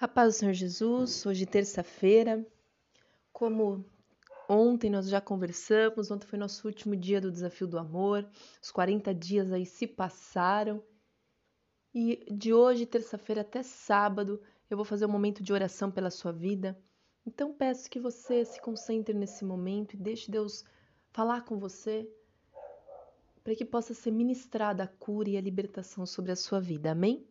A 0.00 0.08
paz 0.08 0.32
do 0.32 0.38
Senhor 0.38 0.54
Jesus, 0.54 1.26
hoje 1.26 1.44
terça-feira. 1.44 2.42
Como 3.30 3.84
ontem 4.48 4.88
nós 4.88 5.06
já 5.06 5.20
conversamos, 5.20 6.10
ontem 6.10 6.26
foi 6.26 6.38
nosso 6.38 6.66
último 6.66 6.96
dia 6.96 7.20
do 7.20 7.30
desafio 7.30 7.66
do 7.66 7.78
amor, 7.78 8.26
os 8.62 8.70
40 8.70 9.14
dias 9.14 9.52
aí 9.52 9.66
se 9.66 9.86
passaram. 9.86 10.82
E 11.92 12.24
de 12.32 12.50
hoje, 12.54 12.86
terça-feira 12.86 13.42
até 13.42 13.62
sábado, 13.62 14.40
eu 14.70 14.76
vou 14.78 14.86
fazer 14.86 15.04
um 15.04 15.10
momento 15.10 15.42
de 15.42 15.52
oração 15.52 15.90
pela 15.90 16.08
sua 16.08 16.32
vida. 16.32 16.82
Então 17.26 17.52
peço 17.52 17.90
que 17.90 18.00
você 18.00 18.42
se 18.42 18.58
concentre 18.58 19.12
nesse 19.12 19.44
momento 19.44 19.92
e 19.92 19.98
deixe 19.98 20.30
Deus 20.30 20.64
falar 21.10 21.44
com 21.44 21.58
você 21.58 22.10
para 23.44 23.54
que 23.54 23.66
possa 23.66 23.92
ser 23.92 24.12
ministrada 24.12 24.84
a 24.84 24.88
cura 24.88 25.28
e 25.28 25.36
a 25.36 25.42
libertação 25.42 26.06
sobre 26.06 26.32
a 26.32 26.36
sua 26.36 26.58
vida. 26.58 26.90
Amém? 26.90 27.28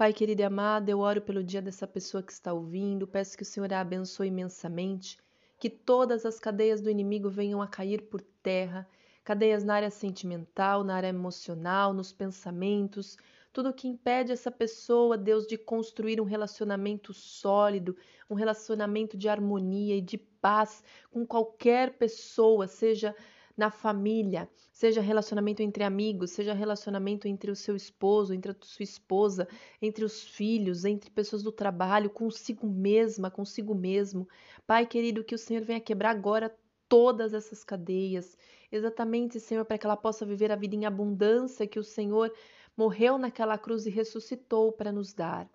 Pai 0.00 0.14
querido 0.14 0.40
e 0.40 0.44
amado, 0.44 0.88
eu 0.88 1.00
oro 1.00 1.20
pelo 1.20 1.44
dia 1.44 1.60
dessa 1.60 1.86
pessoa 1.86 2.22
que 2.22 2.32
está 2.32 2.54
ouvindo, 2.54 3.06
peço 3.06 3.36
que 3.36 3.42
o 3.42 3.44
Senhor 3.44 3.70
a 3.70 3.80
abençoe 3.80 4.28
imensamente, 4.28 5.18
que 5.58 5.68
todas 5.68 6.24
as 6.24 6.40
cadeias 6.40 6.80
do 6.80 6.88
inimigo 6.88 7.28
venham 7.28 7.60
a 7.60 7.68
cair 7.68 8.08
por 8.08 8.22
terra, 8.42 8.88
cadeias 9.22 9.62
na 9.62 9.74
área 9.74 9.90
sentimental, 9.90 10.82
na 10.82 10.94
área 10.94 11.08
emocional, 11.08 11.92
nos 11.92 12.14
pensamentos, 12.14 13.18
tudo 13.52 13.74
que 13.74 13.86
impede 13.86 14.32
essa 14.32 14.50
pessoa, 14.50 15.18
Deus, 15.18 15.46
de 15.46 15.58
construir 15.58 16.18
um 16.18 16.24
relacionamento 16.24 17.12
sólido, 17.12 17.94
um 18.30 18.34
relacionamento 18.34 19.18
de 19.18 19.28
harmonia 19.28 19.96
e 19.96 20.00
de 20.00 20.16
paz 20.16 20.82
com 21.10 21.26
qualquer 21.26 21.98
pessoa, 21.98 22.66
seja 22.66 23.14
na 23.56 23.70
família, 23.70 24.48
seja 24.72 25.00
relacionamento 25.00 25.62
entre 25.62 25.84
amigos, 25.84 26.30
seja 26.30 26.54
relacionamento 26.54 27.28
entre 27.28 27.50
o 27.50 27.56
seu 27.56 27.76
esposo, 27.76 28.32
entre 28.32 28.52
a 28.52 28.56
sua 28.60 28.82
esposa, 28.82 29.48
entre 29.80 30.04
os 30.04 30.22
filhos, 30.22 30.84
entre 30.84 31.10
pessoas 31.10 31.42
do 31.42 31.52
trabalho, 31.52 32.10
consigo 32.10 32.66
mesma, 32.66 33.30
consigo 33.30 33.74
mesmo. 33.74 34.28
Pai 34.66 34.86
querido, 34.86 35.24
que 35.24 35.34
o 35.34 35.38
Senhor 35.38 35.64
venha 35.64 35.80
quebrar 35.80 36.10
agora 36.10 36.54
todas 36.88 37.34
essas 37.34 37.62
cadeias, 37.62 38.36
exatamente, 38.72 39.38
Senhor, 39.38 39.64
para 39.64 39.78
que 39.78 39.86
ela 39.86 39.96
possa 39.96 40.26
viver 40.26 40.50
a 40.50 40.56
vida 40.56 40.74
em 40.74 40.86
abundância 40.86 41.66
que 41.66 41.78
o 41.78 41.84
Senhor 41.84 42.32
morreu 42.76 43.18
naquela 43.18 43.56
cruz 43.58 43.86
e 43.86 43.90
ressuscitou 43.90 44.72
para 44.72 44.90
nos 44.90 45.12
dar. 45.12 45.48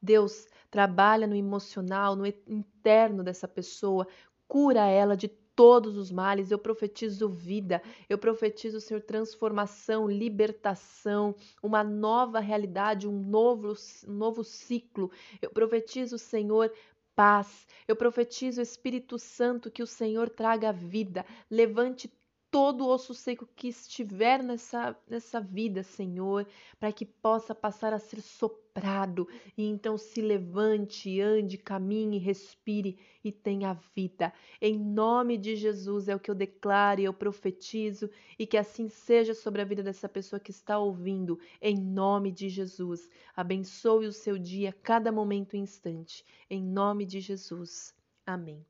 Deus 0.00 0.46
trabalha 0.70 1.26
no 1.26 1.34
emocional, 1.34 2.14
no 2.14 2.26
interno 2.26 3.22
dessa 3.22 3.48
pessoa, 3.48 4.06
cura 4.46 4.86
ela 4.86 5.16
de 5.16 5.28
todos 5.56 5.96
os 5.96 6.10
males, 6.10 6.50
eu 6.50 6.58
profetizo 6.58 7.28
vida, 7.28 7.82
eu 8.08 8.18
profetizo, 8.18 8.80
Senhor, 8.80 9.00
transformação, 9.00 10.08
libertação, 10.08 11.34
uma 11.62 11.82
nova 11.84 12.40
realidade, 12.40 13.08
um 13.08 13.18
novo, 13.18 13.74
um 14.06 14.12
novo 14.12 14.42
ciclo. 14.44 15.10
Eu 15.40 15.50
profetizo, 15.50 16.18
Senhor, 16.18 16.72
paz. 17.14 17.66
Eu 17.86 17.96
profetizo, 17.96 18.60
Espírito 18.60 19.18
Santo, 19.18 19.70
que 19.70 19.82
o 19.82 19.86
Senhor 19.86 20.28
traga 20.28 20.72
vida, 20.72 21.24
levante 21.50 22.12
todo 22.54 22.86
osso 22.86 23.12
seco 23.12 23.48
que 23.56 23.66
estiver 23.66 24.40
nessa, 24.40 24.96
nessa 25.10 25.40
vida, 25.40 25.82
Senhor, 25.82 26.46
para 26.78 26.92
que 26.92 27.04
possa 27.04 27.52
passar 27.52 27.92
a 27.92 27.98
ser 27.98 28.20
soprado 28.20 29.26
e 29.58 29.66
então 29.66 29.98
se 29.98 30.22
levante, 30.22 31.20
ande, 31.20 31.58
caminhe, 31.58 32.16
respire 32.16 32.96
e 33.24 33.32
tenha 33.32 33.76
vida. 33.96 34.32
Em 34.60 34.78
nome 34.78 35.36
de 35.36 35.56
Jesus 35.56 36.06
é 36.06 36.14
o 36.14 36.20
que 36.20 36.30
eu 36.30 36.34
declaro 36.34 37.00
e 37.00 37.04
eu 37.06 37.12
profetizo 37.12 38.08
e 38.38 38.46
que 38.46 38.56
assim 38.56 38.88
seja 38.88 39.34
sobre 39.34 39.60
a 39.60 39.64
vida 39.64 39.82
dessa 39.82 40.08
pessoa 40.08 40.38
que 40.38 40.52
está 40.52 40.78
ouvindo. 40.78 41.40
Em 41.60 41.76
nome 41.76 42.30
de 42.30 42.48
Jesus. 42.48 43.10
Abençoe 43.34 44.06
o 44.06 44.12
seu 44.12 44.38
dia, 44.38 44.72
cada 44.80 45.10
momento 45.10 45.56
e 45.56 45.58
instante. 45.58 46.24
Em 46.48 46.62
nome 46.62 47.04
de 47.04 47.18
Jesus. 47.18 47.92
Amém. 48.24 48.64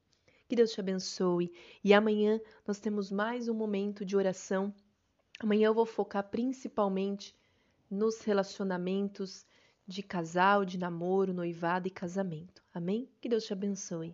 Que 0.55 0.59
Deus 0.59 0.71
te 0.71 0.79
abençoe. 0.79 1.53
E 1.83 1.93
amanhã 1.93 2.41
nós 2.65 2.79
temos 2.79 3.11
mais 3.11 3.49
um 3.49 3.55
momento 3.55 4.05
de 4.05 4.17
oração. 4.17 4.73
Amanhã 5.41 5.67
eu 5.67 5.75
vou 5.75 5.85
focar 5.85 6.31
principalmente 6.31 7.35
nos 7.91 8.21
relacionamentos 8.21 9.45
de 9.85 10.01
casal, 10.01 10.65
de 10.65 10.79
namoro, 10.79 11.35
noivado 11.35 11.89
e 11.89 11.91
casamento. 11.91 12.63
Amém? 12.73 13.11
Que 13.21 13.29
Deus 13.29 13.43
te 13.43 13.53
abençoe. 13.53 14.13